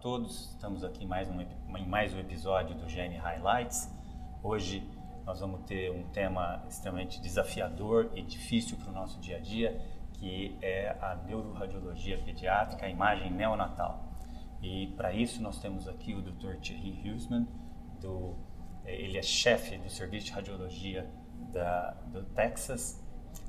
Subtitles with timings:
[0.00, 3.92] todos, estamos aqui em mais um, em mais um episódio do Gene Highlights.
[4.44, 4.88] Hoje
[5.26, 9.80] nós vamos ter um tema extremamente desafiador e difícil para o nosso dia a dia,
[10.12, 14.16] que é a neuroradiologia pediátrica, a imagem neonatal.
[14.62, 16.56] E para isso nós temos aqui o Dr.
[16.60, 17.48] Thierry Huseman,
[18.00, 18.36] do,
[18.84, 21.10] eh, ele é chefe do serviço de radiologia
[21.52, 23.04] da, do Texas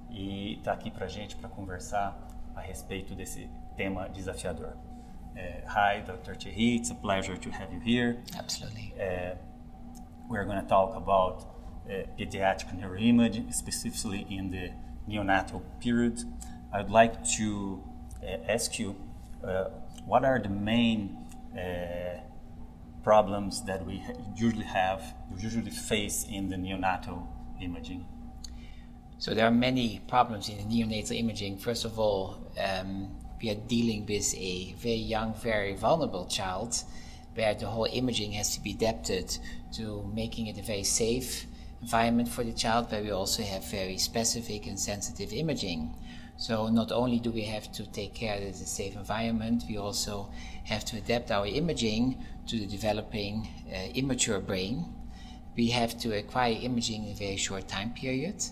[0.10, 2.18] e está aqui para gente para conversar
[2.56, 4.90] a respeito desse tema desafiador.
[5.38, 6.36] Uh, hi, Dr.
[6.36, 6.76] Thierry.
[6.76, 8.18] It's a pleasure to have you here.
[8.38, 8.94] Absolutely.
[9.00, 9.36] Uh,
[10.30, 11.48] we're going to talk about
[11.88, 14.72] uh, pediatric neuroimaging, specifically in the
[15.10, 16.20] neonatal period.
[16.74, 17.84] I'd like to
[18.48, 18.96] ask you
[20.06, 21.18] what are the main
[23.04, 24.04] problems that we
[24.36, 25.02] usually have,
[25.38, 27.28] usually face in the neonatal
[27.62, 28.06] imaging?
[29.18, 31.58] So there are many problems in the neonatal imaging.
[31.58, 36.84] First of all, um, we are dealing with a very young, very vulnerable child
[37.36, 39.38] where the whole imaging has to be adapted
[39.74, 41.46] to making it a very safe
[41.82, 45.96] environment for the child, where we also have very specific and sensitive imaging.
[46.38, 49.78] So not only do we have to take care that it's a safe environment, we
[49.78, 50.30] also
[50.66, 54.86] have to adapt our imaging to the developing uh, immature brain.
[55.56, 58.44] We have to acquire imaging in a very short time period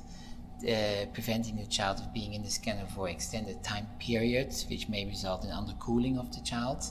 [0.64, 5.06] uh, preventing the child of being in the scanner for extended time periods, which may
[5.06, 6.84] result in undercooling of the child.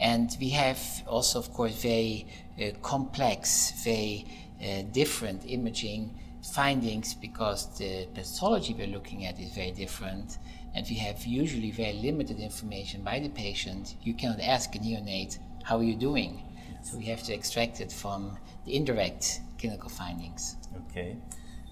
[0.00, 2.26] And we have also, of course, very
[2.60, 4.26] uh, complex, very
[4.62, 10.38] uh, different imaging findings because the pathology we're looking at is very different.
[10.74, 13.94] And we have usually very limited information by the patient.
[14.02, 16.42] You cannot ask a neonate, How are you doing?
[16.82, 20.56] So we have to extract it from the indirect clinical findings.
[20.90, 21.16] Okay.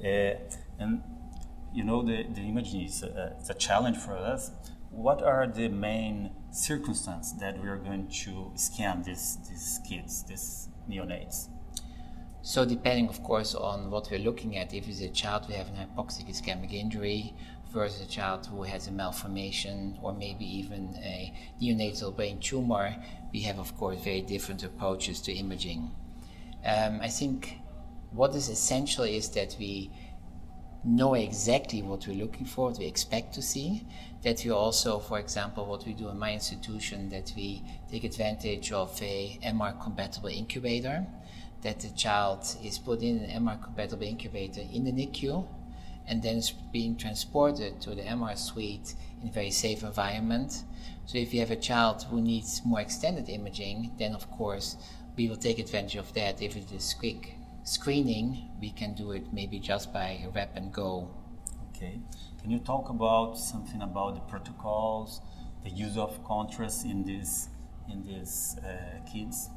[0.05, 0.39] Uh,
[0.79, 1.03] and
[1.73, 4.51] you know, the, the imaging is a, it's a challenge for us.
[4.91, 10.69] What are the main circumstances that we are going to scan these, these kids, these
[10.89, 11.49] neonates?
[12.43, 15.69] So depending, of course, on what we're looking at, if it's a child who has
[15.69, 17.35] an hypoxic ischemic injury
[17.73, 22.97] versus a child who has a malformation or maybe even a neonatal brain tumor,
[23.33, 25.91] we have, of course, very different approaches to imaging.
[26.65, 27.59] Um, I think
[28.13, 29.91] what is essential is that we
[30.87, 33.85] know exactly what we're looking for, what we expect to see.
[34.23, 38.73] That we also, for example, what we do in my institution, that we take advantage
[38.73, 41.07] of a MR compatible incubator,
[41.63, 45.47] that the child is put in an MR compatible incubator in the NICU
[46.09, 50.63] and then is being transported to the MR suite in a very safe environment.
[51.07, 54.77] So if you have a child who needs more extended imaging, then of course
[55.17, 57.37] we will take advantage of that if it is quick
[57.67, 61.11] screening, we can do it maybe just by a rep and go.
[61.71, 62.01] Okay.
[62.41, 65.21] Can you talk about something about the protocols,
[65.65, 67.49] the use of contrast in these
[67.91, 69.51] in these uh, kids?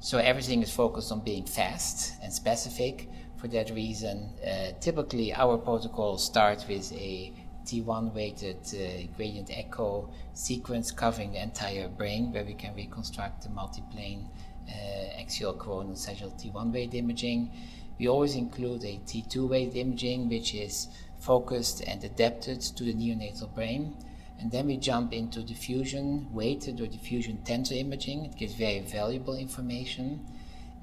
[0.00, 3.08] So everything is focused on being fast and specific.
[3.36, 7.32] For that reason, uh, typically our protocols start with a
[7.64, 13.48] T1 weighted uh, gradient echo sequence covering the entire brain, where we can reconstruct the
[13.48, 14.28] multiplane
[14.68, 17.50] Uh, axial coronal sagittal T1 weight imaging.
[17.98, 20.88] We always include a T2 weight imaging, which is
[21.20, 23.96] focused and adapted to the neonatal brain.
[24.38, 28.24] And then we jump into diffusion weighted or diffusion tensor imaging.
[28.24, 30.26] It gives very valuable information.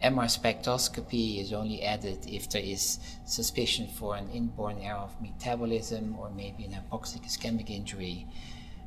[0.01, 6.15] MR spectroscopy is only added if there is suspicion for an inborn error of metabolism
[6.17, 8.25] or maybe an hypoxic ischemic injury.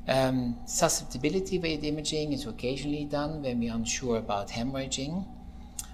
[0.08, 5.24] Um, susceptibility weight imaging is occasionally done when we're unsure about hemorrhaging,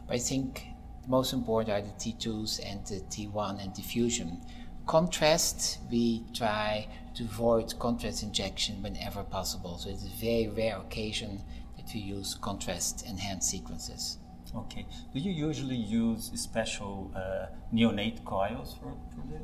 [0.07, 0.67] but I think
[1.07, 4.41] most important are the T2s and the T1 and diffusion.
[4.87, 11.43] Contrast, we try to avoid contrast injection whenever possible, so it's a very rare occasion
[11.77, 14.19] that we use contrast enhanced sequences.
[14.55, 14.87] Okay.
[15.13, 19.43] Do you usually use special uh, neonate coils for, for that?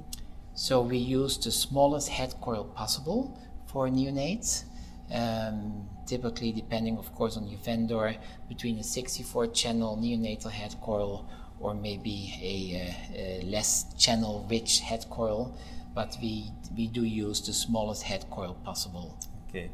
[0.54, 3.38] So we use the smallest head coil possible
[3.74, 4.64] for neonates.
[5.12, 8.14] Um, typically, depending, of course, on your vendor,
[8.48, 11.28] between a 64 channel neonatal head coil
[11.60, 15.58] or maybe a, a, a less channel rich head coil,
[15.94, 19.18] but we, we do use the smallest head coil possible.
[19.48, 19.70] Okay.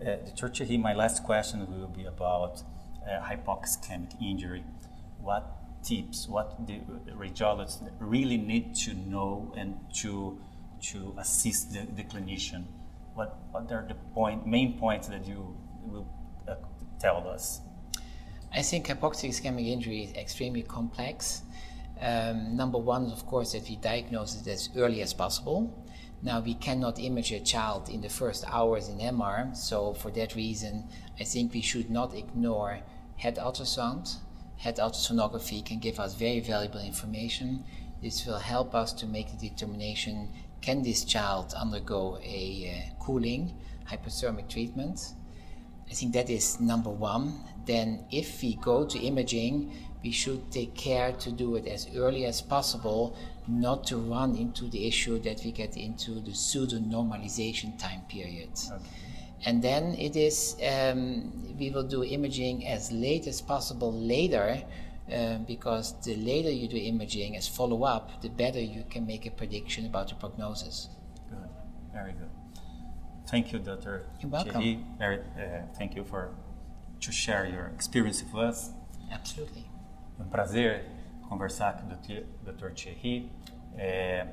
[0.00, 0.64] Uh, Dr.
[0.64, 2.62] He, my last question will be about
[3.02, 4.64] uh, hypoxemic injury.
[5.20, 6.80] What tips, what the
[7.16, 10.38] radiologists really need to know and to,
[10.90, 12.64] to assist the, the clinician
[13.18, 16.06] what, are the point, main points that you will
[16.48, 16.54] uh,
[17.00, 17.60] tell us?
[18.54, 21.42] I think hypoxic ischemic injury is extremely complex.
[22.00, 25.84] Um, number one of course, that we diagnose it as early as possible.
[26.22, 30.34] Now we cannot image a child in the first hours in MR, so for that
[30.34, 30.88] reason,
[31.18, 32.80] I think we should not ignore
[33.16, 34.16] head ultrasound.
[34.58, 37.64] Head ultrasonography can give us very valuable information.
[38.00, 43.54] This will help us to make the determination can this child undergo a uh, cooling
[43.90, 45.14] hypothermic treatment?
[45.90, 47.44] I think that is number one.
[47.64, 49.72] Then, if we go to imaging,
[50.02, 53.16] we should take care to do it as early as possible,
[53.46, 58.50] not to run into the issue that we get into the pseudo normalization time period.
[58.70, 58.82] Okay.
[59.44, 64.62] And then it is, um, we will do imaging as late as possible later,
[65.12, 69.26] uh, because the later you do imaging as follow up, the better you can make
[69.26, 70.88] a prediction about the prognosis.
[71.28, 71.48] Good,
[71.92, 72.30] very good.
[73.26, 74.06] Thank you, Dr.
[74.20, 74.84] You're welcome.
[74.98, 76.30] Very, uh, thank you for
[77.00, 78.72] to share your experience with us.
[79.10, 79.66] Absolutely.
[80.18, 80.84] É um prazer
[81.28, 82.72] conversar com o Dr.
[82.74, 83.30] Thierry.
[83.76, 84.26] É,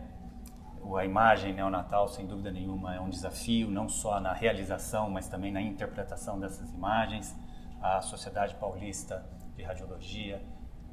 [0.98, 5.52] a imagem neonatal, sem dúvida nenhuma, é um desafio, não só na realização, mas também
[5.52, 7.36] na interpretação dessas imagens.
[7.82, 9.26] A Sociedade Paulista
[9.56, 10.42] de Radiologia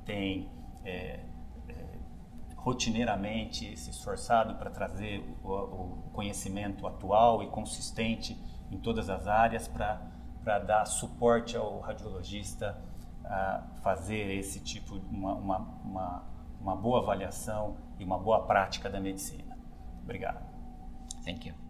[0.04, 0.50] tem
[0.84, 1.20] é,
[2.62, 8.38] rotineiramente se esforçado para trazer o, o, conhecimento atual e consistente
[8.70, 12.81] em todas as áreas para dar suporte ao radiologista
[13.25, 16.25] a fazer esse tipo de uma, uma, uma,
[16.60, 19.56] uma boa avaliação e uma boa prática da medicina.
[20.02, 20.44] Obrigado.
[21.25, 21.62] Thank you.